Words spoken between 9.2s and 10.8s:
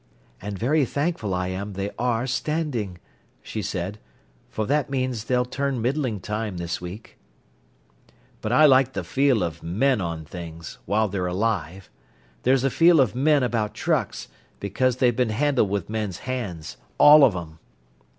of men on things,